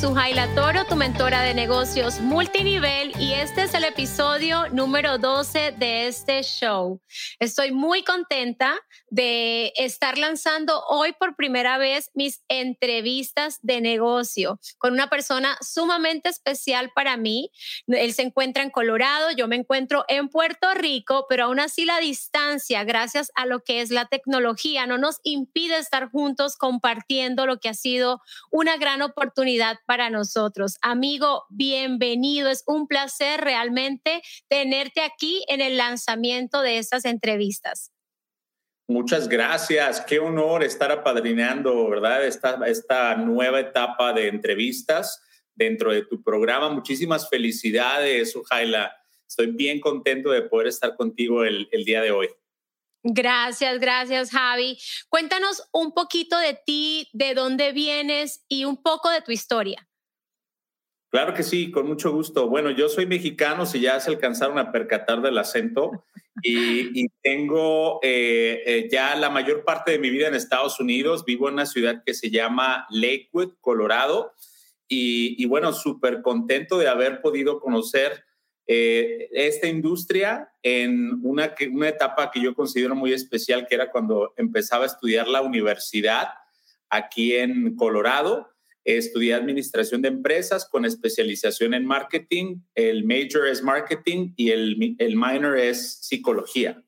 [0.00, 6.06] Sujaila Toro, tu mentora de negocios multinivel y este es el episodio número 12 de
[6.06, 7.02] este show.
[7.38, 14.94] Estoy muy contenta de estar lanzando hoy por primera vez mis entrevistas de negocio con
[14.94, 17.50] una persona sumamente especial para mí.
[17.86, 21.98] Él se encuentra en Colorado, yo me encuentro en Puerto Rico, pero aún así la
[21.98, 27.58] distancia, gracias a lo que es la tecnología, no nos impide estar juntos compartiendo lo
[27.58, 30.76] que ha sido una gran oportunidad para nosotros.
[30.82, 32.48] Amigo, bienvenido.
[32.48, 37.90] Es un placer realmente tenerte aquí en el lanzamiento de estas entrevistas.
[38.86, 40.00] Muchas gracias.
[40.02, 42.24] Qué honor estar apadrinando, ¿verdad?
[42.24, 45.20] Esta, esta nueva etapa de entrevistas
[45.56, 46.70] dentro de tu programa.
[46.70, 48.96] Muchísimas felicidades, Sujaila.
[49.26, 52.28] Estoy bien contento de poder estar contigo el, el día de hoy.
[53.02, 54.78] Gracias, gracias, Javi.
[55.08, 59.88] Cuéntanos un poquito de ti, de dónde vienes y un poco de tu historia.
[61.10, 62.48] Claro que sí, con mucho gusto.
[62.48, 66.04] Bueno, yo soy mexicano, si ya se alcanzaron a percatar del acento,
[66.42, 71.24] y, tengo eh, eh, ya la mayor parte de mi vida en Estados Unidos.
[71.24, 74.32] Vivo en una ciudad que se llama Lakewood, Colorado,
[74.92, 78.24] y, bueno, súper contento de haber podido conocer
[78.72, 84.32] eh, esta industria en una, una etapa que yo considero muy especial, que era cuando
[84.36, 86.28] empezaba a estudiar la universidad
[86.88, 88.50] aquí en Colorado
[88.84, 92.62] Estudié administración de empresas con especialización en marketing.
[92.74, 96.82] El major es marketing y el, el minor es psicología.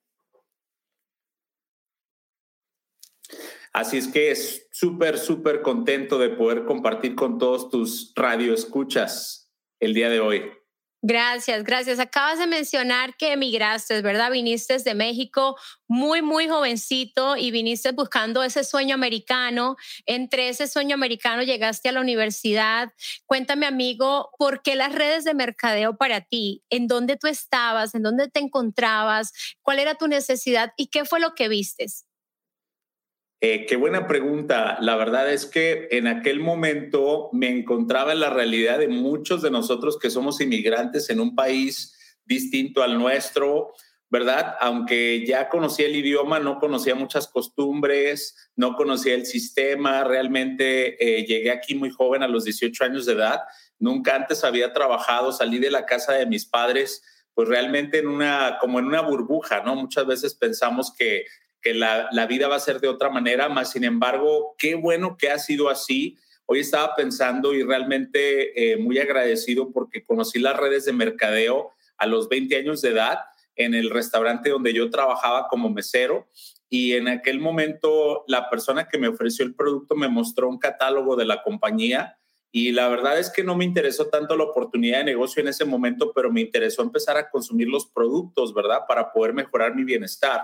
[3.75, 9.94] Así es que es súper, súper contento de poder compartir con todos tus radioescuchas el
[9.94, 10.62] día de hoy.
[11.05, 11.98] Gracias, gracias.
[11.98, 14.31] Acabas de mencionar que emigraste, ¿verdad?
[14.31, 15.56] Viniste de México
[15.89, 19.75] muy, muy jovencito y viniste buscando ese sueño americano.
[20.06, 22.93] Entre ese sueño americano llegaste a la universidad.
[23.27, 26.62] Cuéntame, amigo, ¿por qué las redes de mercadeo para ti?
[26.71, 27.97] ¿En dónde tú estabas?
[27.97, 29.32] ¿En dónde te encontrabas?
[29.62, 30.72] ¿Cuál era tu necesidad?
[30.77, 32.04] ¿Y qué fue lo que vistes?
[33.44, 34.78] Eh, qué buena pregunta.
[34.80, 39.50] La verdad es que en aquel momento me encontraba en la realidad de muchos de
[39.50, 41.92] nosotros que somos inmigrantes en un país
[42.25, 43.72] distinto al nuestro,
[44.08, 44.54] ¿verdad?
[44.60, 50.04] Aunque ya conocía el idioma, no conocía muchas costumbres, no conocía el sistema.
[50.04, 53.41] Realmente eh, llegué aquí muy joven, a los 18 años de edad.
[53.80, 57.03] Nunca antes había trabajado, salí de la casa de mis padres
[57.34, 59.74] pues realmente en una, como en una burbuja, ¿no?
[59.74, 61.24] Muchas veces pensamos que
[61.62, 65.31] que la, vida va a ser de otra manera, más sin embargo, qué bueno que
[65.31, 66.19] ha sido así.
[66.47, 72.06] Hoy estaba pensando y realmente eh, muy agradecido porque conocí las redes de mercadeo a
[72.06, 73.19] los 20 años de edad
[73.55, 76.28] en el restaurante donde yo trabajaba como mesero
[76.69, 81.17] y en aquel momento la persona que me ofreció el producto me mostró un catálogo
[81.17, 82.19] de la compañía
[82.55, 85.65] y la verdad es que no me interesó tanto la oportunidad de negocio en ese
[85.65, 88.81] momento, pero me interesó empezar a consumir los productos, ¿verdad?
[88.87, 90.43] Para poder mejorar mi bienestar.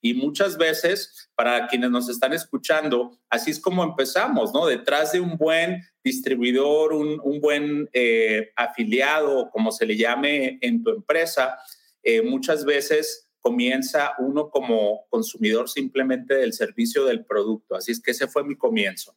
[0.00, 4.66] Y muchas veces, para quienes nos están escuchando, así es como empezamos, ¿no?
[4.66, 10.90] Detrás de un buen distribuidor, un, buen eh, afiliado, como se le llame en tu
[10.90, 11.58] empresa,
[12.02, 17.76] eh, muchas veces comienza uno como consumidor simplemente del servicio del producto.
[17.76, 19.16] Así es que ese fue mi comienzo.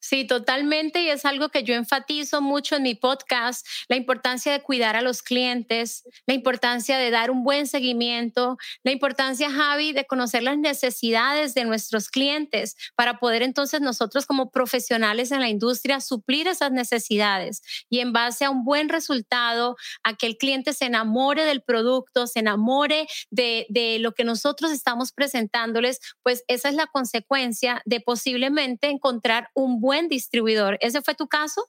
[0.00, 1.02] Sí, totalmente.
[1.02, 5.02] Y es algo que yo enfatizo mucho en mi podcast, la importancia de cuidar a
[5.02, 10.56] los clientes, la importancia de dar un buen seguimiento, la importancia, Javi, de conocer las
[10.56, 16.70] necesidades de nuestros clientes para poder entonces nosotros como profesionales en la industria suplir esas
[16.70, 21.62] necesidades y en base a un buen resultado, a que el cliente se enamore del
[21.62, 27.82] producto, se enamore de, de lo que nosotros estamos presentándoles, pues esa es la consecuencia
[27.84, 30.78] de posiblemente encontrar un buen distribuidor.
[30.80, 31.68] ¿Ese fue tu caso?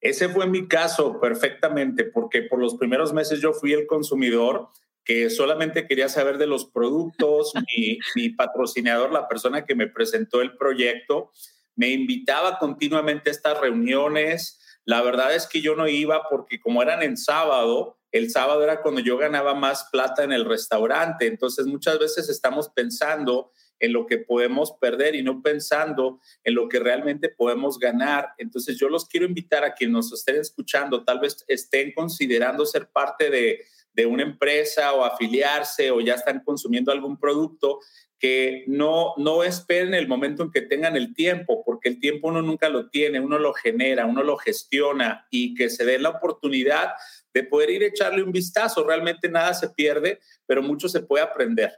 [0.00, 4.68] Ese fue mi caso perfectamente, porque por los primeros meses yo fui el consumidor
[5.04, 10.40] que solamente quería saber de los productos, mi, mi, patrocinador, la persona que me presentó
[10.40, 11.32] el proyecto,
[11.76, 14.58] me invitaba continuamente a estas reuniones.
[14.84, 18.82] La verdad es que yo no iba porque como eran en sábado, el sábado era
[18.82, 21.26] cuando yo ganaba más plata en el restaurante.
[21.26, 26.68] Entonces muchas veces estamos pensando en lo que podemos perder y no pensando en lo
[26.68, 28.28] que realmente podemos ganar.
[28.38, 32.88] Entonces yo los quiero invitar a quienes nos estén escuchando, tal vez estén considerando ser
[32.90, 33.64] parte de,
[34.06, 37.80] una empresa o afiliarse o ya están consumiendo algún producto,
[38.18, 42.40] que no, no esperen el momento en que tengan el tiempo, porque el tiempo uno
[42.40, 46.92] nunca lo tiene, uno lo genera, uno lo gestiona y que se dé la oportunidad
[47.34, 48.84] de poder ir a echarle un vistazo.
[48.84, 51.72] Realmente nada se pierde, pero mucho se puede aprender.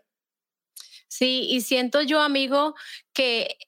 [1.14, 2.74] Sí, y siento yo, amigo,
[3.12, 3.58] que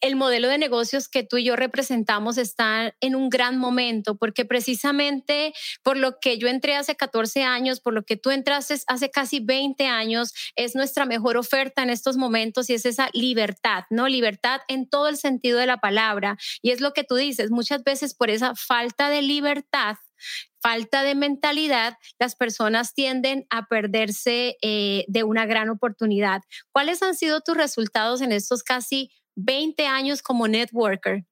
[0.00, 4.44] el modelo de negocios que tú y yo representamos está en un gran momento, porque
[4.44, 5.52] precisamente
[5.82, 9.40] por lo que yo entré hace 14 años, por lo que tú entraste hace casi
[9.40, 14.06] 20 años, es nuestra mejor oferta en estos momentos y es esa libertad, ¿no?
[14.06, 16.38] Libertad en todo el sentido de la palabra.
[16.62, 19.96] Y es lo que tú dices, muchas veces por esa falta de libertad
[20.60, 26.42] falta de mentalidad, las personas tienden a perderse eh, de una gran oportunidad.
[26.72, 31.24] ¿Cuáles han sido tus resultados en estos casi 20 años como networker?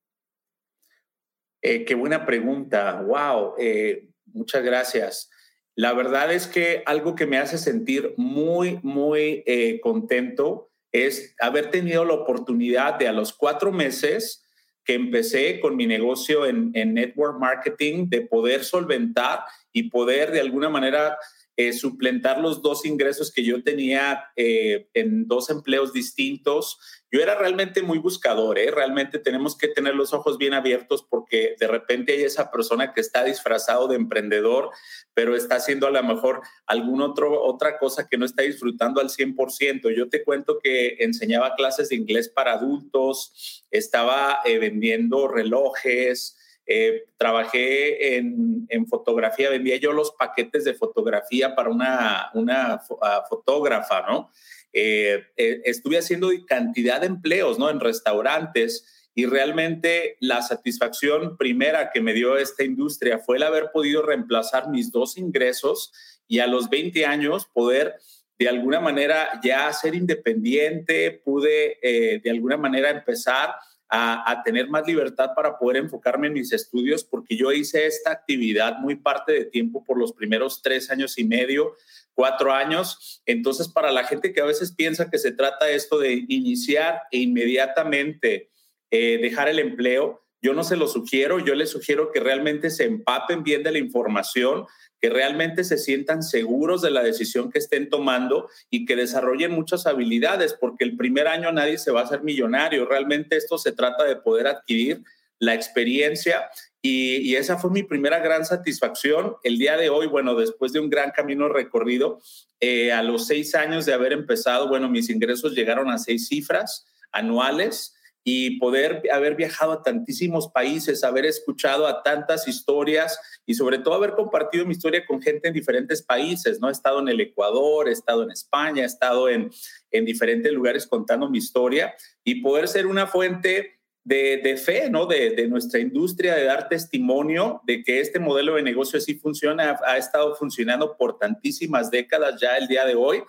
[1.63, 3.03] Eh, qué buena pregunta.
[3.03, 3.55] Wow.
[3.59, 5.31] Eh, muchas gracias.
[5.75, 9.45] La verdad es que algo que me hace sentir muy, muy
[9.83, 14.46] contento es haber tenido la oportunidad de a los cuatro meses
[14.87, 19.41] que empecé con mi negocio en, en network marketing, de poder solventar
[19.73, 21.19] y poder de alguna manera
[21.57, 26.79] eh, suplentar los dos ingresos que yo tenía eh, en dos empleos distintos.
[27.11, 28.71] Yo era realmente muy buscador, ¿eh?
[28.71, 33.01] realmente tenemos que tener los ojos bien abiertos porque de repente hay esa persona que
[33.01, 34.71] está disfrazado de emprendedor,
[35.15, 39.95] pero está haciendo a lo mejor alguna otra cosa que no está disfrutando al 100%.
[39.97, 46.37] Yo te cuento que enseñaba clases de inglés para adultos, estaba eh, vendiendo relojes,
[46.69, 54.03] eh, trabajé en, fotografía, vendía yo los paquetes de fotografía para una, una ah, fotógrafa,
[54.03, 54.31] ¿no?
[54.73, 57.71] Eh, eh, estuve haciendo cantidad de empleos, ¿no?
[57.71, 63.71] En restaurantes y realmente la satisfacción primera que me dio esta industria fue el haber
[63.73, 65.93] podido reemplazar mis dos ingresos
[66.27, 67.95] y a los 20 años poder
[68.39, 71.79] de alguna manera ya ser independiente, pude
[72.23, 73.55] de alguna manera empezar
[73.89, 78.79] a, tener más libertad para poder enfocarme en mis estudios, porque yo hice esta actividad
[78.79, 81.77] muy parte de tiempo por los primeros tres años y medio,
[82.15, 83.23] cuatro años.
[83.27, 87.19] Entonces, para la gente que a veces piensa que se trata esto de iniciar e
[87.19, 88.51] inmediatamente
[88.91, 92.85] eh, dejar el empleo, yo no se lo sugiero, yo les sugiero que realmente se
[92.85, 94.67] empapen bien de la información,
[95.01, 99.87] que realmente se sientan seguros de la decisión que estén tomando y que desarrollen muchas
[99.87, 102.87] habilidades, porque el primer año nadie se va a hacer millonario.
[102.87, 105.03] Realmente esto se trata de poder adquirir
[105.39, 106.49] la experiencia
[106.83, 109.37] y, esa fue mi primera gran satisfacción.
[109.43, 112.21] El día de hoy, bueno, después de un gran camino recorrido,
[112.61, 116.87] eh, a los seis años de haber empezado, bueno, mis ingresos llegaron a seis cifras
[117.11, 123.79] anuales y poder haber viajado a tantísimos países, haber escuchado a tantas historias y sobre
[123.79, 126.69] todo haber compartido mi historia con gente en diferentes países, ¿no?
[126.69, 129.51] He estado en el Ecuador, he estado en España, he estado en,
[129.93, 131.95] en diferentes lugares contando mi historia
[132.25, 135.07] y poder ser una fuente de, de fe, ¿no?
[135.07, 139.71] De, de, nuestra industria, de dar testimonio de que este modelo de negocio sí funciona,
[139.71, 143.23] ha, ha estado funcionando por tantísimas décadas ya el día de hoy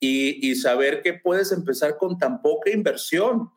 [0.00, 3.50] y, y saber que puedes empezar con tan poca inversión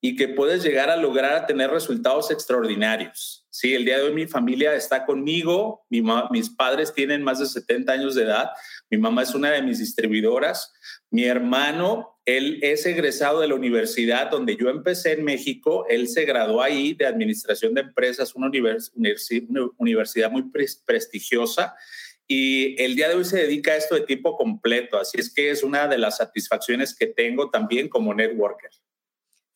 [0.00, 3.46] y que puedes llegar a lograr a tener resultados extraordinarios.
[3.50, 7.92] Sí, el día de hoy mi familia está conmigo, mis padres tienen más de 70
[7.92, 8.50] años de edad,
[8.90, 10.72] mi mamá es una de mis distribuidoras,
[11.10, 16.24] mi hermano, él es egresado de la universidad donde yo empecé en México, él se
[16.24, 20.44] graduó ahí de Administración de Empresas, una, una universidad muy
[20.86, 21.74] prestigiosa,
[22.28, 25.50] y el día de hoy se dedica a esto de tiempo completo, así es que
[25.50, 28.70] es una de las satisfacciones que tengo también como networker.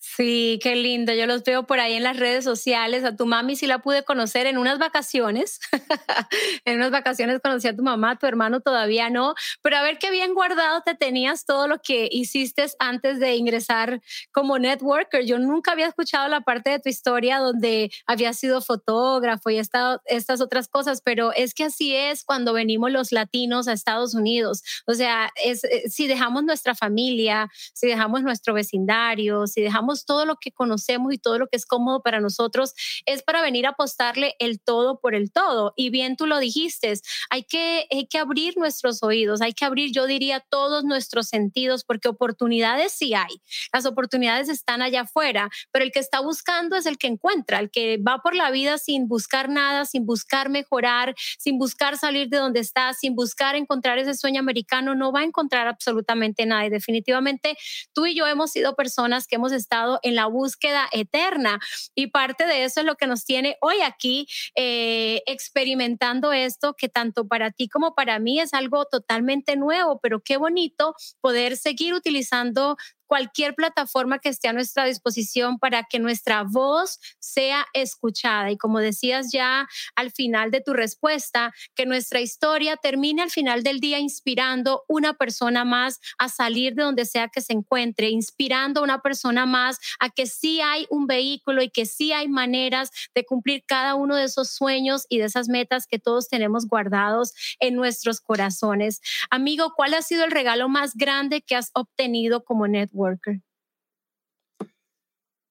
[0.04, 1.14] Sí, qué lindo.
[1.14, 3.04] Yo los veo por ahí en las redes sociales.
[3.04, 5.60] A tu mami sí la pude conocer en unas vacaciones.
[6.64, 9.34] en unas vacaciones conocí a tu mamá, a tu hermano todavía no.
[9.62, 14.02] Pero a ver qué bien guardado te tenías todo lo que hiciste antes de ingresar
[14.32, 15.24] como networker.
[15.24, 20.02] Yo nunca había escuchado la parte de tu historia donde había sido fotógrafo y estado,
[20.06, 24.64] estas otras cosas, pero es que así es cuando venimos los latinos a Estados Unidos.
[24.84, 30.26] O sea, es, eh, si dejamos nuestra familia, si dejamos nuestro vecindario, si dejamos todo
[30.26, 32.74] lo que conocemos y todo lo que es cómodo para nosotros,
[33.06, 35.72] es para venir a apostarle el todo por el todo.
[35.76, 36.92] Y bien tú lo dijiste,
[37.30, 41.84] hay que, hay que abrir nuestros oídos, hay que abrir, yo diría, todos nuestros sentidos,
[41.84, 43.40] porque oportunidades sí hay.
[43.72, 47.70] Las oportunidades están allá afuera, pero el que está buscando es el que encuentra, el
[47.70, 52.38] que va por la vida sin buscar nada, sin buscar mejorar, sin buscar salir de
[52.38, 56.66] donde está, sin buscar encontrar ese sueño americano, no va a encontrar absolutamente nada.
[56.66, 57.56] Y definitivamente
[57.92, 61.60] tú y yo hemos sido personas que hemos estado en la búsqueda eterna.
[61.94, 66.88] Y parte de eso es lo que nos tiene hoy aquí eh, experimentando esto que
[66.88, 71.94] tanto para ti como para mí es algo totalmente nuevo, pero qué bonito poder seguir
[71.94, 72.76] utilizando
[73.12, 78.50] cualquier plataforma que esté a nuestra disposición para que nuestra voz sea escuchada.
[78.50, 83.62] Y como decías ya al final de tu respuesta, que nuestra historia termine al final
[83.62, 88.80] del día inspirando una persona más a salir de donde sea que se encuentre, inspirando
[88.80, 92.88] a una persona más a que sí hay un vehículo y que sí hay maneras
[93.14, 97.34] de cumplir cada uno de esos sueños y de esas metas que todos tenemos guardados
[97.60, 99.02] en nuestros corazones.
[99.28, 102.66] Amigo, ¿cuál ha sido el regalo más grande que has obtenido como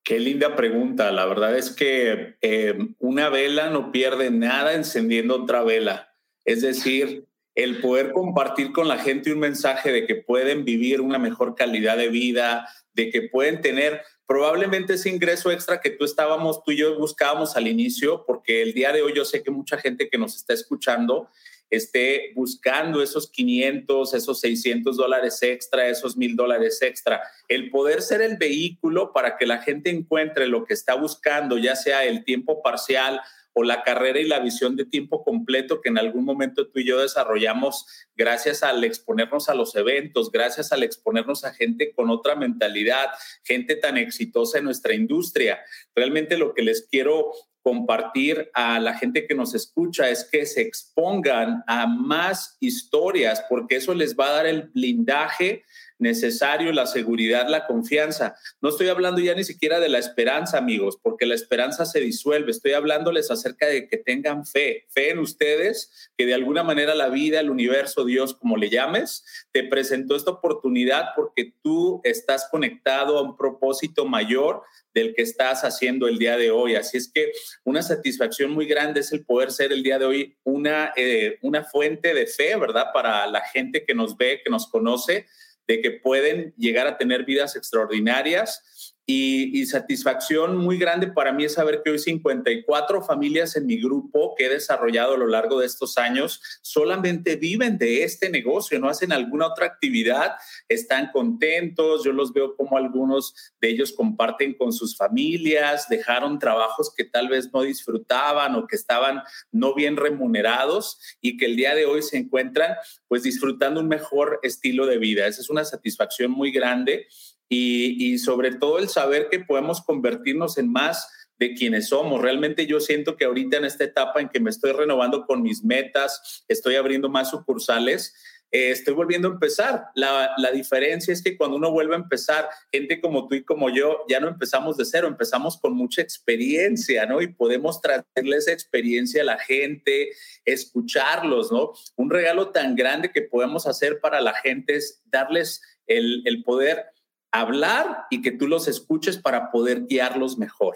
[0.04, 1.12] Qué linda pregunta.
[1.12, 6.14] La verdad es que eh, una vela no pierde nada encendiendo otra vela.
[6.44, 11.20] Es decir, el poder compartir con la gente un mensaje de que pueden vivir una
[11.20, 16.64] mejor calidad de vida, de que pueden tener probablemente ese ingreso extra que tú estábamos,
[16.64, 19.78] tú y yo buscábamos al inicio, porque el día de hoy yo sé que mucha
[19.78, 21.28] gente que nos está escuchando
[21.72, 27.22] esté buscando esos 500, esos 600 dólares extra, esos 1000 dólares extra.
[27.48, 31.76] El poder ser el vehículo para que la gente encuentre lo que está buscando, ya
[31.76, 33.22] sea el tiempo parcial
[33.54, 36.86] o la carrera y la visión de tiempo completo que en algún momento tú y
[36.86, 37.86] yo desarrollamos
[38.16, 43.10] gracias al exponernos a los eventos, gracias al exponernos a gente con otra mentalidad,
[43.44, 45.60] gente tan exitosa en nuestra industria.
[45.96, 47.32] Realmente lo que les quiero
[47.64, 53.78] compartir a la gente que nos escucha es que se expongan a más historias porque
[53.78, 55.64] eso les va a dar el blindaje
[56.02, 58.36] necesario, la seguridad, la confianza.
[58.60, 62.52] No estoy hablando ya ni siquiera de la esperanza, amigos, porque la esperanza se disuelve.
[62.52, 67.10] Estoy hablándoles acerca de que tengan fe, fe en ustedes, que de alguna manera la
[67.10, 73.18] vida, el universo, Dios, como le llames, te presentó esta oportunidad porque tú estás conectado
[73.18, 76.76] a un propósito mayor del que estás haciendo el día de hoy.
[76.76, 77.32] Así es que
[77.64, 81.64] una satisfacción muy grande es el poder ser el día de hoy una, eh, una
[81.64, 82.88] fuente de fe, ¿verdad?
[82.94, 85.28] Para la gente que nos ve, que nos conoce
[85.72, 91.54] de que pueden llegar a tener vidas extraordinarias y, satisfacción muy grande para mí es
[91.54, 95.66] saber que hoy 54 familias en mi grupo que he desarrollado a lo largo de
[95.66, 100.36] estos años solamente viven de este negocio, no hacen alguna otra actividad,
[100.68, 106.94] están contentos, yo los veo como algunos de ellos comparten con sus familias, dejaron trabajos
[106.96, 111.76] que tal vez no disfrutaban o que estaban no bien remunerados y que el día
[111.76, 112.76] de hoy se encuentran
[113.08, 115.28] pues disfrutando un mejor estilo de vida.
[115.28, 117.08] Esa es una satisfacción muy grande
[117.54, 122.22] y, sobre todo el saber que podemos convertirnos en más de quienes somos.
[122.22, 125.62] Realmente yo siento que ahorita en esta etapa en que me estoy renovando con mis
[125.64, 128.14] metas, estoy abriendo más sucursales,
[128.52, 129.86] eh, estoy volviendo a empezar.
[129.96, 133.70] La, la, diferencia es que cuando uno vuelve a empezar, gente como tú y como
[133.70, 137.22] yo, ya no empezamos de cero, empezamos con mucha experiencia, ¿no?
[137.22, 140.12] Y podemos traerle esa experiencia a la gente,
[140.46, 141.74] escucharlos, ¿no?
[141.98, 146.86] Un regalo tan grande que podemos hacer para la gente es darles el, el poder
[147.32, 150.76] hablar y que tú los escuches para poder guiarlos mejor.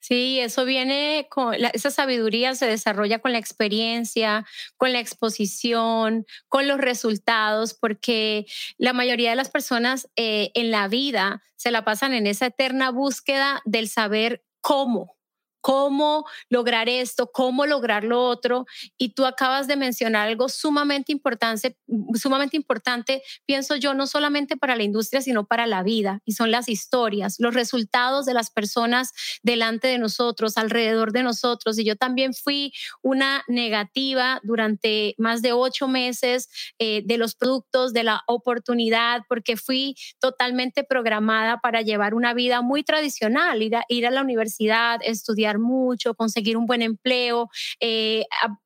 [0.00, 4.44] Sí, eso viene con esa sabiduría se desarrolla con la experiencia,
[4.76, 8.46] con la exposición, con los resultados, porque
[8.78, 12.90] la mayoría de las personas eh, en la vida se la pasan en esa eterna
[12.90, 15.16] búsqueda del saber cómo,
[15.62, 18.66] cómo lograr esto, cómo lograr lo otro.
[18.98, 21.78] Y tú acabas de mencionar algo sumamente importante,
[22.14, 26.20] sumamente importante, pienso yo, no solamente para la industria, sino para la vida.
[26.26, 31.78] Y son las historias, los resultados de las personas delante de nosotros, alrededor de nosotros.
[31.78, 37.92] Y yo también fui una negativa durante más de ocho meses eh, de los productos,
[37.92, 43.84] de la oportunidad, porque fui totalmente programada para llevar una vida muy tradicional, ir a,
[43.88, 47.48] ir a la universidad, estudiar mucho, conseguir un buen empleo,
[47.80, 48.24] eh,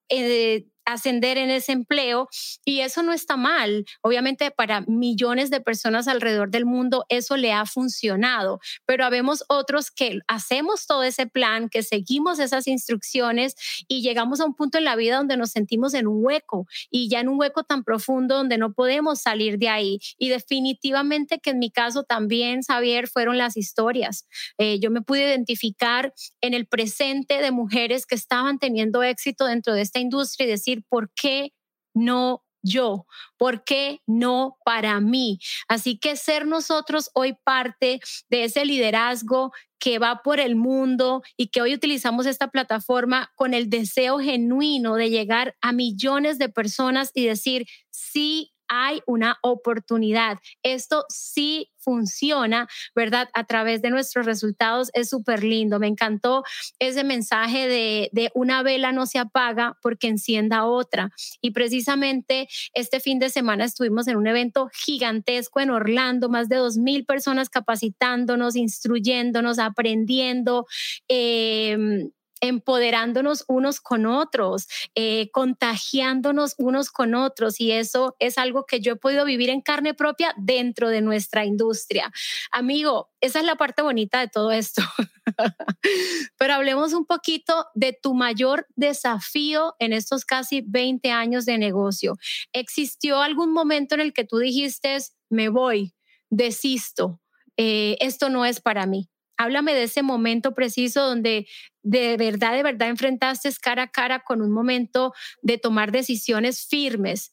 [0.08, 2.28] eh, ascender en ese empleo
[2.64, 3.84] y eso no está mal.
[4.02, 9.90] Obviamente para millones de personas alrededor del mundo eso le ha funcionado, pero habemos otros
[9.90, 13.54] que hacemos todo ese plan, que seguimos esas instrucciones
[13.88, 17.08] y llegamos a un punto en la vida donde nos sentimos en un hueco y
[17.08, 19.98] ya en un hueco tan profundo donde no podemos salir de ahí.
[20.18, 24.26] Y definitivamente que en mi caso también, Xavier, fueron las historias.
[24.58, 29.74] Eh, yo me pude identificar en el presente de mujeres que estaban teniendo éxito dentro
[29.74, 30.50] de esta industria y
[30.84, 31.52] ¿por qué
[31.94, 33.06] no yo?
[33.38, 35.38] ¿Por qué no para mí?
[35.68, 41.48] Así que ser nosotros hoy parte de ese liderazgo que va por el mundo y
[41.48, 47.10] que hoy utilizamos esta plataforma con el deseo genuino de llegar a millones de personas
[47.14, 50.38] y decir, sí hay una oportunidad.
[50.62, 53.28] Esto sí funciona, ¿verdad?
[53.32, 55.78] A través de nuestros resultados es súper lindo.
[55.78, 56.42] Me encantó
[56.80, 61.10] ese mensaje de, de una vela no se apaga porque encienda otra.
[61.40, 66.56] Y precisamente este fin de semana estuvimos en un evento gigantesco en Orlando, más de
[66.56, 70.66] dos mil personas capacitándonos, instruyéndonos, aprendiendo.
[71.08, 72.08] Eh,
[72.40, 77.60] empoderándonos unos con otros, eh, contagiándonos unos con otros.
[77.60, 81.44] Y eso es algo que yo he podido vivir en carne propia dentro de nuestra
[81.44, 82.12] industria.
[82.50, 84.82] Amigo, esa es la parte bonita de todo esto.
[86.38, 92.16] Pero hablemos un poquito de tu mayor desafío en estos casi 20 años de negocio.
[92.52, 94.96] ¿Existió algún momento en el que tú dijiste,
[95.28, 95.94] me voy,
[96.30, 97.20] desisto,
[97.56, 99.08] eh, esto no es para mí?
[99.36, 101.46] Háblame de ese momento preciso donde
[101.82, 105.12] de verdad, de verdad enfrentaste cara a cara con un momento
[105.42, 107.32] de tomar decisiones firmes.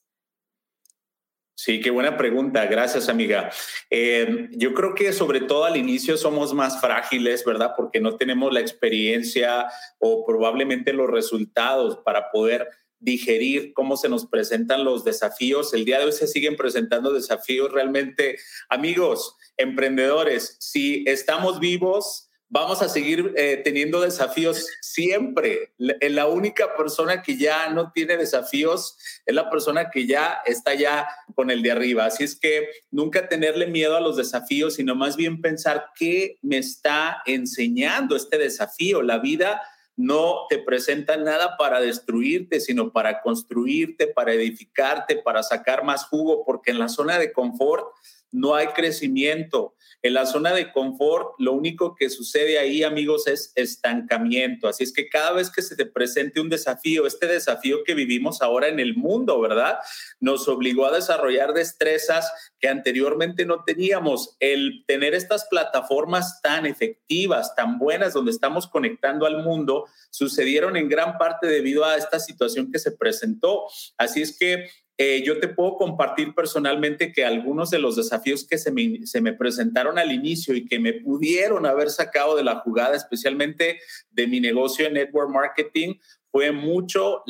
[1.55, 2.65] Sí, qué buena pregunta.
[2.65, 3.49] Gracias, amiga.
[3.89, 7.73] Eh, yo creo que sobre todo al inicio somos más frágiles, ¿verdad?
[7.77, 9.67] Porque no tenemos la experiencia
[9.99, 12.67] o probablemente los resultados para poder
[13.03, 15.73] digerir cómo se nos presentan los desafíos.
[15.73, 18.37] El día de hoy se siguen presentando desafíos realmente.
[18.69, 25.73] Amigos, emprendedores, si estamos vivos, vamos a seguir eh, teniendo desafíos siempre.
[25.79, 28.95] Eh, la, única persona que ya no tiene desafíos
[29.25, 32.05] es la persona que ya está ya con el de arriba.
[32.05, 36.59] Así es que nunca tenerle miedo a los desafíos, sino más bien pensar qué me
[36.59, 39.01] está enseñando este desafío.
[39.01, 39.61] La vida
[39.95, 46.43] no te presenta nada para destruirte, sino para construirte, para edificarte, para sacar más jugo,
[46.45, 47.87] porque en la zona de confort
[48.33, 49.75] no hay crecimiento.
[50.01, 54.67] En la zona de confort, lo único que sucede ahí, amigos, es estancamiento.
[54.67, 58.41] Así es que cada vez que se te presente un desafío, este desafío que vivimos
[58.41, 59.77] ahora en el mundo, ¿verdad?
[60.19, 64.35] Nos obligó a desarrollar destrezas que anteriormente no teníamos.
[64.39, 70.89] El tener estas plataformas tan efectivas, tan buenas, donde estamos conectando al mundo, sucedieron en
[70.89, 73.67] gran parte debido a esta situación que se presentó.
[73.97, 78.59] Así es que eh, yo te puedo compartir personalmente que algunos de los desafíos que
[78.59, 82.59] se me, se me, presentaron al inicio y que me pudieron haber sacado de la
[82.59, 83.79] jugada, especialmente
[84.11, 85.95] de mi negocio en network marketing,
[86.31, 87.23] fue mucho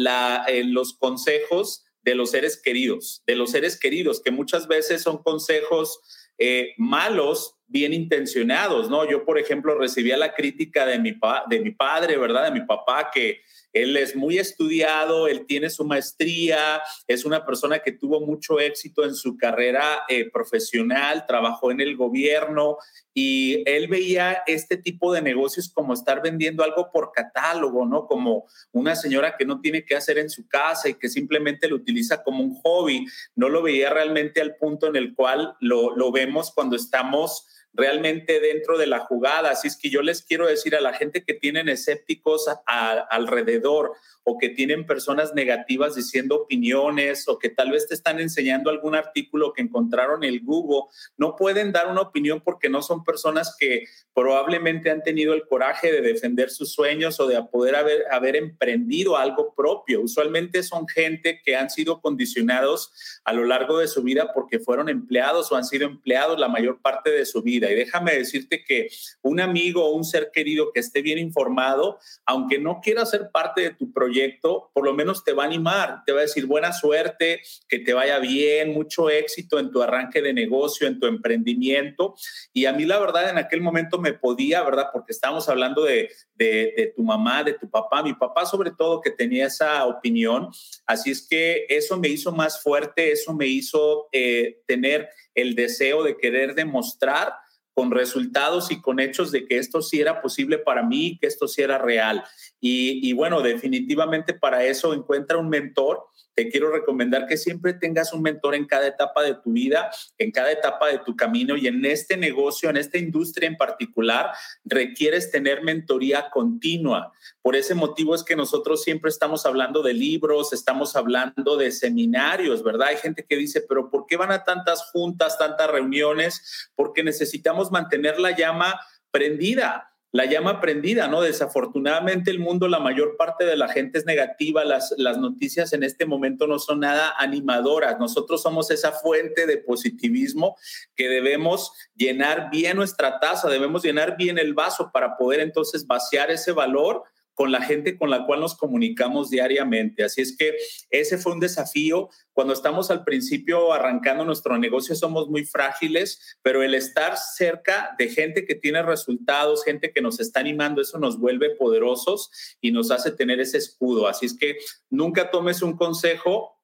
[0.47, 5.23] eh, los consejos de los seres queridos, de los seres queridos, que muchas veces son
[5.23, 6.01] consejos
[6.37, 9.09] eh, malos, bien intencionados, ¿no?
[9.09, 11.17] Yo, por ejemplo, recibía la crítica de mi,
[11.49, 12.45] de mi padre, ¿verdad?
[12.45, 13.41] De mi papá, que
[13.73, 19.03] él es muy estudiado, él tiene su maestría, es una persona que tuvo mucho éxito
[19.03, 22.77] en su carrera eh, profesional, trabajó en el gobierno
[23.13, 28.07] y él veía este tipo de negocios como estar vendiendo algo por catálogo, ¿no?
[28.07, 31.75] Como una señora que no tiene que hacer en su casa y que simplemente lo
[31.75, 33.05] utiliza como un hobby.
[33.35, 38.39] No lo veía realmente al punto en el cual lo, lo vemos cuando estamos realmente
[38.39, 39.51] dentro de la jugada.
[39.51, 44.37] Así es que yo les quiero decir a la gente que tienen escépticos alrededor o
[44.37, 49.53] que tienen personas negativas diciendo opiniones o que tal vez te están enseñando algún artículo
[49.53, 54.89] que encontraron en Google, no pueden dar una opinión porque no son personas que probablemente
[54.89, 60.01] han tenido el coraje de defender sus sueños o de poder haber emprendido algo propio.
[60.01, 64.89] Usualmente son gente que han sido condicionados a lo largo de su vida porque fueron
[64.89, 67.62] empleados o han sido empleados la mayor parte de su vida.
[67.69, 68.89] Y déjame decirte que
[69.21, 73.61] un amigo o un ser querido que esté bien informado, aunque no quiera ser parte
[73.61, 76.73] de tu proyecto, por lo menos te va a animar, te va a decir buena
[76.73, 82.15] suerte, que te vaya bien, mucho éxito en tu arranque de negocio, en tu emprendimiento.
[82.53, 84.87] Y a mí la verdad en aquel momento me podía, ¿verdad?
[84.91, 89.11] Porque estábamos hablando de, de, tu mamá, de tu papá, mi papá sobre todo que
[89.11, 90.49] tenía esa opinión.
[90.85, 96.03] Así es que eso me hizo más fuerte, eso me hizo eh, tener el deseo
[96.03, 97.33] de querer demostrar
[97.73, 101.47] con resultados y con hechos de que esto sí era posible para mí, que esto
[101.47, 102.23] sí era real.
[102.65, 108.21] Y, bueno, definitivamente para eso encuentra un mentor te quiero recomendar que siempre tengas un
[108.21, 111.85] mentor en cada etapa de tu vida, en cada etapa de tu camino y en
[111.85, 114.31] este negocio, en esta industria en particular,
[114.63, 117.13] requieres tener mentoría continua.
[117.41, 122.63] Por ese motivo es que nosotros siempre estamos hablando de libros, estamos hablando de seminarios,
[122.63, 122.87] ¿verdad?
[122.87, 126.71] Hay gente que dice, pero ¿por qué van a tantas juntas, tantas reuniones?
[126.75, 128.79] Porque necesitamos mantener la llama
[129.11, 131.21] prendida la llama prendida, ¿no?
[131.21, 135.81] Desafortunadamente el mundo, la mayor parte de la gente es negativa, las, las noticias en
[135.81, 140.55] este momento no son nada animadoras, nosotros somos esa fuente de positivismo
[140.95, 146.29] que debemos llenar bien nuestra taza, debemos llenar bien el vaso para poder entonces vaciar
[146.29, 150.03] ese valor con la gente con la cual nos comunicamos diariamente.
[150.03, 150.55] Así es que
[150.89, 152.09] ese fue un desafío.
[152.31, 158.09] Cuando estamos al principio arrancando nuestro negocio somos muy frágiles, pero el estar cerca de
[158.09, 162.29] gente que tiene resultados, gente que nos está animando, eso nos vuelve poderosos
[162.61, 164.07] y nos hace tener ese escudo.
[164.07, 164.57] Así es que
[164.89, 166.59] nunca tomes un consejo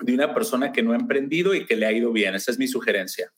[0.00, 2.34] de una persona que no ha emprendido y que le ha ido bien.
[2.34, 3.32] Esa es mi sugerencia.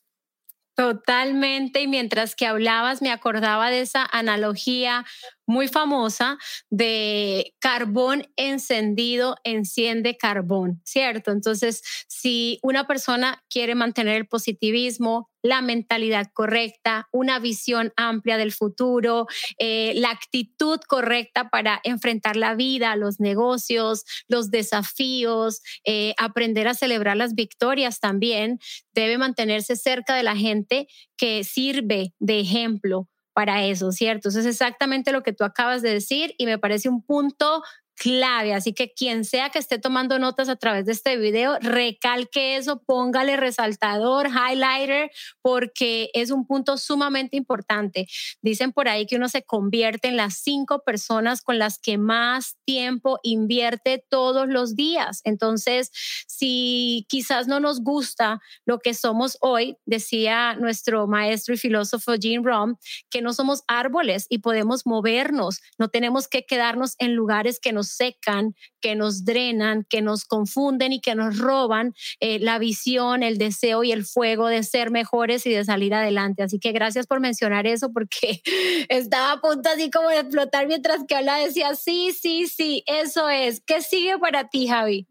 [0.77, 5.05] Totalmente, y mientras que hablabas me acordaba de esa analogía
[5.45, 6.37] muy famosa
[6.69, 11.31] de carbón encendido enciende carbón, ¿cierto?
[11.31, 18.51] Entonces, si una persona quiere mantener el positivismo, la mentalidad correcta, una visión amplia del
[18.51, 19.27] futuro,
[19.59, 26.73] eh, la actitud correcta para enfrentar la vida, los negocios, los desafíos, eh, aprender a
[26.73, 28.57] celebrar las victorias también,
[28.93, 34.29] debe mantenerse cerca de la gente que sirve de ejemplo para eso, ¿cierto?
[34.29, 37.61] Eso es exactamente lo que tú acabas de decir y me parece un punto
[37.95, 38.53] clave.
[38.53, 42.81] Así que quien sea que esté tomando notas a través de este video, recalque eso,
[42.83, 48.07] póngale resaltador, highlighter, porque es un punto sumamente importante.
[48.41, 52.57] Dicen por ahí que uno se convierte en las cinco personas con las que más
[52.65, 55.21] tiempo invierte todos los días.
[55.23, 55.91] Entonces,
[56.27, 62.43] si quizás no nos gusta lo que somos hoy, decía nuestro maestro y filósofo Jim
[62.43, 62.77] Rohn,
[63.09, 67.84] que no somos árboles y podemos movernos, no tenemos que quedarnos en lugares que nos
[67.89, 73.37] secan, que nos drenan, que nos confunden y que nos roban eh, la visión, el
[73.37, 76.43] deseo y el fuego de ser mejores y de salir adelante.
[76.43, 78.41] Así que gracias por mencionar eso porque
[78.89, 83.29] estaba a punto así como de explotar mientras que habla decía, sí, sí, sí, eso
[83.29, 83.61] es.
[83.65, 85.07] ¿Qué sigue para ti, Javi?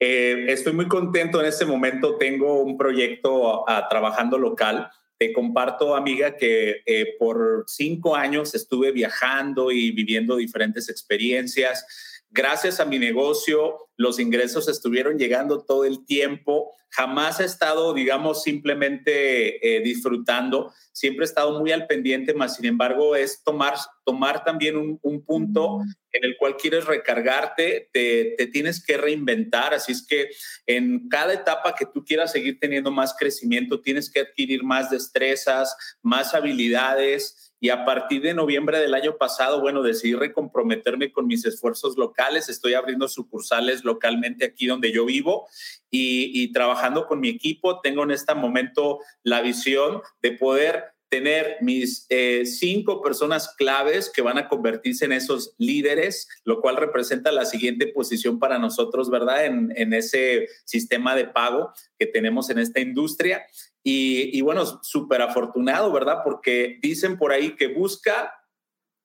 [0.00, 2.16] Eh, estoy muy contento en este momento.
[2.16, 9.72] Tengo un proyecto trabajando local te comparto, amiga, que eh, por cinco años estuve viajando
[9.72, 12.17] y viviendo diferentes experiencias.
[12.30, 16.72] Gracias a mi negocio, los ingresos estuvieron llegando todo el tiempo.
[16.90, 20.72] Jamás he estado, digamos, simplemente eh, disfrutando.
[20.92, 25.80] Siempre he estado muy al pendiente, más sin embargo, es tomar, tomar también un, punto
[26.12, 29.72] en el cual quieres recargarte, te, te, tienes que reinventar.
[29.72, 30.28] Así es que
[30.66, 35.74] en cada etapa que tú quieras seguir teniendo más crecimiento, tienes que adquirir más destrezas,
[36.02, 41.44] más habilidades y a partir de noviembre del año pasado, bueno, decidí recomprometerme con mis
[41.44, 42.48] esfuerzos locales.
[42.48, 45.48] Estoy abriendo sucursales localmente aquí donde yo vivo
[45.90, 47.80] y, trabajando con mi equipo.
[47.80, 54.20] Tengo en este momento la visión de poder tener mis eh, cinco personas claves que
[54.20, 59.46] van a convertirse en esos líderes, lo cual representa la siguiente posición para nosotros, ¿verdad?
[59.46, 63.42] En, en ese sistema de pago que tenemos en esta industria.
[63.90, 66.18] Y, bueno, súper afortunado, ¿verdad?
[66.22, 68.34] Porque dicen por ahí que busca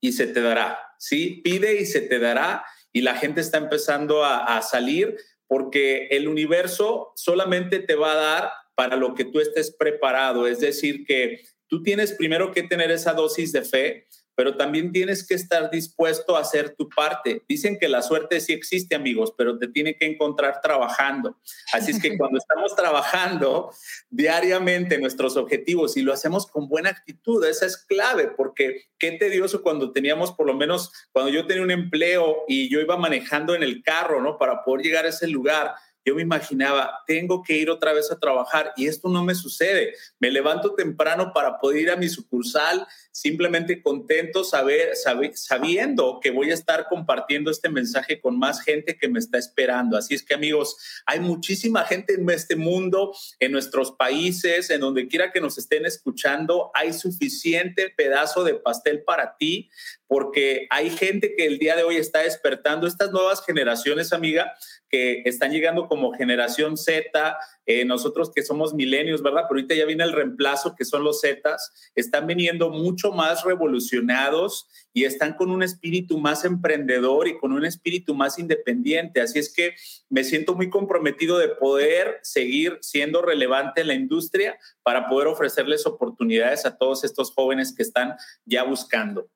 [0.01, 1.41] y se te dará, ¿sí?
[1.41, 5.15] Pide y se te dará y la gente está empezando a, a salir
[5.47, 10.47] porque el universo solamente te va a dar para lo que tú estés preparado.
[10.47, 15.25] Es decir, que tú tienes primero que tener esa dosis de fe, pero también tienes
[15.25, 17.43] que estar dispuesto a hacer tu parte.
[17.47, 21.37] Dicen que la suerte sí existe, amigos, pero te tiene que encontrar trabajando.
[21.71, 23.71] Así es que cuando estamos trabajando
[24.09, 29.61] diariamente nuestros objetivos y lo hacemos con buena actitud, esa es clave, porque qué tedioso
[29.61, 33.63] cuando teníamos, por lo menos cuando yo tenía un empleo y yo iba manejando en
[33.63, 34.37] el carro, ¿no?
[34.37, 38.19] Para poder llegar a ese lugar yo me imaginaba, tengo que ir otra vez a
[38.19, 39.95] trabajar y esto no me sucede.
[40.19, 44.93] Me levanto temprano para poder ir a mi sucursal, simplemente contento saber,
[45.35, 49.95] sabiendo que voy a estar compartiendo este mensaje con más gente que me está esperando.
[49.95, 55.07] Así es que amigos, hay muchísima gente en este mundo, en nuestros países, en donde
[55.07, 59.69] quiera que nos estén escuchando, hay suficiente pedazo de pastel para ti
[60.13, 64.53] porque hay gente que el día de hoy está despertando, estas nuevas generaciones, amiga,
[64.87, 69.43] que están llegando como generación Z, eh, nosotros que somos milenios, ¿verdad?
[69.47, 74.67] Pero ahorita ya viene el reemplazo, que son los Zetas, están viniendo mucho más revolucionados
[74.93, 79.21] y están con un espíritu más emprendedor y con un espíritu más independiente.
[79.21, 79.75] Así es que
[80.09, 85.85] me siento muy comprometido de poder seguir siendo relevante en la industria para poder ofrecerles
[85.85, 89.29] oportunidades a todos estos jóvenes que están ya buscando.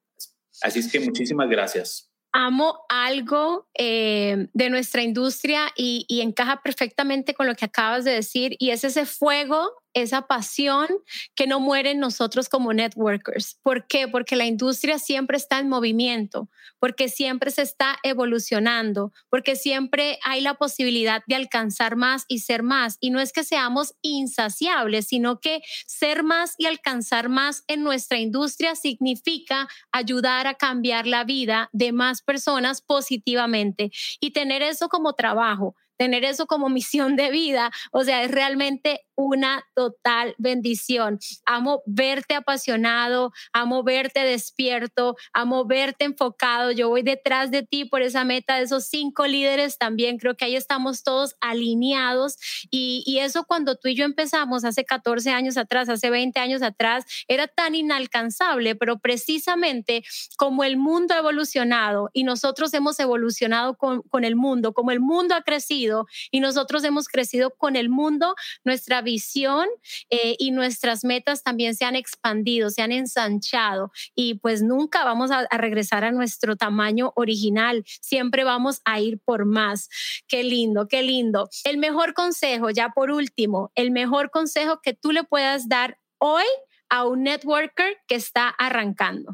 [0.61, 2.11] Así es que muchísimas gracias.
[2.39, 8.55] Amo algo eh, de nuestra industria y, encaja perfectamente con lo que acabas de decir
[8.59, 10.87] y es ese fuego esa pasión
[11.35, 13.59] que no muere en nosotros como networkers.
[13.63, 14.07] ¿Por qué?
[14.07, 20.41] Porque la industria siempre está en movimiento, porque siempre se está evolucionando, porque siempre hay
[20.41, 22.97] la posibilidad de alcanzar más y ser más.
[22.99, 28.19] Y no es que seamos insaciables, sino que ser más y alcanzar más en nuestra
[28.19, 35.13] industria significa ayudar a cambiar la vida de más personas positivamente y tener eso como
[35.13, 41.19] trabajo tener eso como misión de vida, o sea, es realmente una total bendición.
[41.45, 46.71] Amo verte apasionado, amo verte despierto, amo verte enfocado.
[46.71, 50.19] Yo voy detrás de ti por esa meta de esos cinco líderes también.
[50.19, 52.37] Creo que ahí estamos todos alineados
[52.69, 56.61] y, y eso cuando tú y yo empezamos hace 14 años atrás, hace 20 años
[56.61, 60.03] atrás, era tan inalcanzable, pero precisamente
[60.37, 64.99] como el mundo ha evolucionado y nosotros hemos evolucionado con, con el mundo, como el
[64.99, 69.67] mundo ha crecido y nosotros hemos crecido con el mundo, nuestra visión
[70.09, 75.31] eh, y nuestras metas también se han expandido, se han ensanchado y pues nunca vamos
[75.31, 79.87] a, a regresar a nuestro tamaño original, siempre vamos a ir por más.
[80.27, 81.47] Qué lindo, qué lindo.
[81.63, 86.45] El mejor consejo, ya por último, el mejor consejo que tú le puedas dar hoy
[86.89, 89.31] a un networker que está arrancando.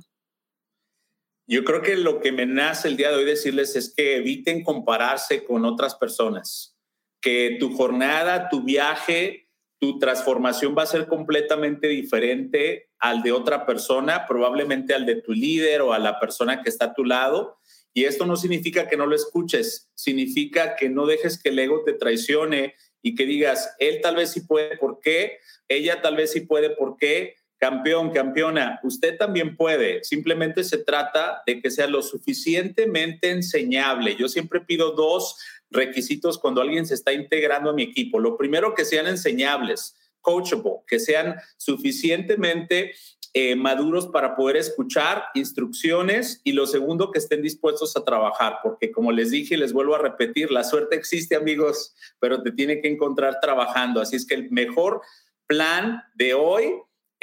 [1.45, 4.63] Yo creo que lo que me nace el día de hoy decirles es que eviten
[4.63, 6.77] compararse con otras personas,
[7.21, 9.42] que tu jornada, tu viaje,
[9.83, 15.33] tu transformación va a ser completamente diferente al de otra persona, probablemente al de tu
[15.33, 17.57] líder o a la persona que está a tu lado.
[17.93, 21.83] Y esto no significa que no lo escuches, significa que no dejes que el ego
[21.83, 25.39] te traicione y que digas, él tal vez sí puede, ¿por qué?
[25.67, 27.35] Ella tal vez sí puede, ¿por qué?
[27.57, 30.01] Campeón, campeona, usted también puede.
[30.05, 34.15] Simplemente se trata de que sea lo suficientemente enseñable.
[34.15, 35.35] Yo siempre pido dos
[35.73, 38.19] requisitos cuando alguien se está integrando a mi equipo.
[38.19, 42.93] Lo primero, que sean enseñables, coachable, que sean suficientemente
[43.35, 48.91] eh, maduros para poder escuchar instrucciones y lo segundo, que estén dispuestos a trabajar, porque
[48.91, 52.79] como les dije y les vuelvo a repetir, la suerte existe amigos, pero te tiene
[52.79, 54.01] que encontrar trabajando.
[54.01, 55.01] Así es que el mejor
[55.47, 56.73] plan de hoy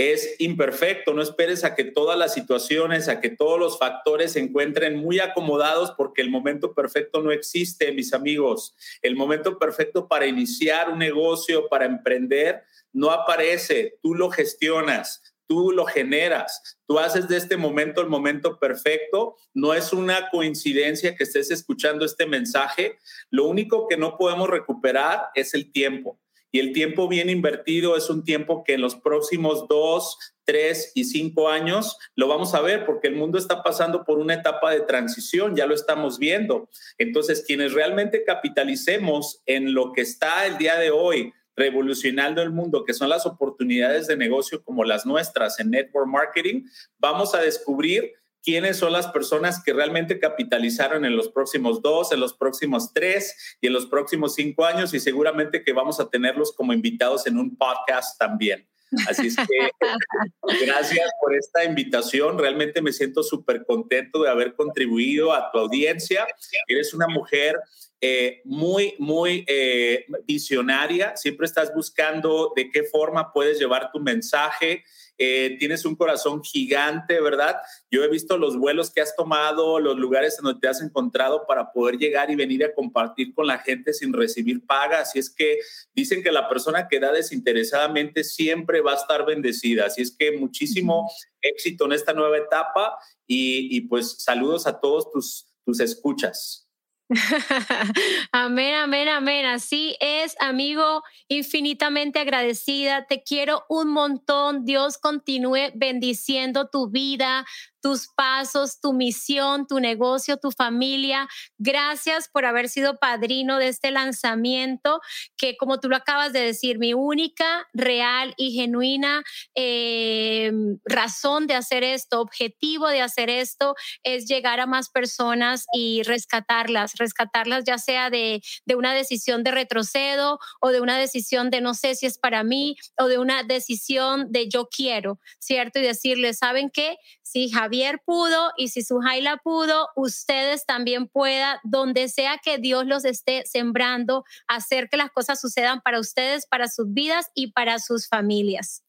[0.01, 1.13] es imperfecto.
[1.13, 5.21] No esperes a que todas las situaciones, a que todos los factores se encuentren muy
[5.21, 8.75] acomodados porque el momento perfecto no existe, mis amigos.
[9.03, 13.99] El momento perfecto para iniciar un negocio, para emprender, no aparece.
[14.03, 15.23] Tú lo gestionas.
[15.47, 19.35] Tú lo generas, tú haces de este momento el momento perfecto.
[19.53, 22.99] No es una coincidencia que estés escuchando este mensaje.
[23.31, 26.20] Lo único que no podemos recuperar es el tiempo.
[26.53, 31.05] Y el tiempo bien invertido es un tiempo que en los próximos dos, tres y
[31.05, 34.81] cinco años lo vamos a ver porque el mundo está pasando por una etapa de
[34.81, 36.69] transición, ya lo estamos viendo.
[36.99, 42.85] Entonces, quienes realmente capitalicemos en lo que está el día de hoy, revolucionando el mundo,
[42.85, 46.65] que son las oportunidades de negocio como las nuestras en network marketing,
[46.99, 52.21] vamos a descubrir quiénes son las personas que realmente capitalizaron en los próximos dos, en
[52.21, 56.53] los próximos tres y en los próximos cinco años y seguramente que vamos a tenerlos
[56.53, 58.67] como invitados en un podcast también.
[59.09, 59.45] Así es que
[60.67, 62.39] gracias por esta invitación.
[62.39, 66.27] Realmente me siento súper contento de haber contribuido a tu audiencia.
[66.67, 67.57] Eres una mujer
[68.01, 71.17] eh, muy, muy eh, visionaria.
[71.17, 74.85] Siempre estás buscando de qué forma puedes llevar tu mensaje
[75.23, 77.57] eh, tienes un corazón gigante, ¿verdad?
[77.91, 81.45] Yo he visto los vuelos que has tomado, los lugares en donde te has encontrado
[81.47, 85.01] para poder llegar y venir a compartir con la gente sin recibir paga.
[85.01, 85.59] Así es que
[85.93, 89.85] dicen que la persona que da desinteresadamente siempre va a estar bendecida.
[89.85, 95.11] Así es que muchísimo éxito en esta nueva etapa y, y pues saludos a todos
[95.11, 96.70] tus, tus escuchas.
[98.33, 99.47] amén, amén, amén.
[99.47, 103.07] Así es, amigo, infinitamente agradecida.
[103.07, 104.65] Te quiero un montón.
[104.65, 107.45] Dios continúe bendiciendo tu vida,
[107.81, 111.29] tus pasos, tu misión, tu negocio, tu familia.
[111.59, 115.01] Gracias por haber sido padrino de este lanzamiento,
[115.37, 119.23] que como tú lo acabas de decir, mi única, real y genuina
[119.55, 120.53] eh,
[120.85, 126.95] razón de hacer esto, objetivo de hacer esto, es llegar a más personas y rescatarlas,
[126.97, 131.75] rescatarlas ya sea de, de una decisión de retrocedo o de una decisión de no
[131.75, 135.79] sé si es para mí o de una decisión de yo quiero, ¿cierto?
[135.79, 136.97] Y decirles, ¿saben qué?
[137.23, 137.70] Si Javier
[138.05, 144.25] pudo y si Sujaila pudo, ustedes también puedan, donde sea que Dios los esté sembrando,
[144.47, 148.83] hacer que las cosas sucedan para ustedes, para sus vidas y para sus familias.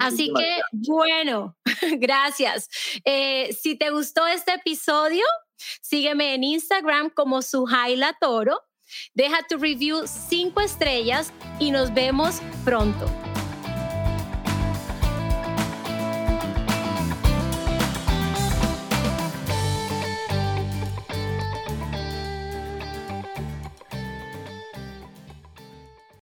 [0.00, 1.56] Así que, bueno,
[1.98, 2.68] gracias.
[3.04, 5.24] Eh, si te gustó este episodio,
[5.80, 8.60] sígueme en Instagram como Sujaila Toro
[9.14, 13.25] Deja tu review cinco estrellas y nos vemos pronto.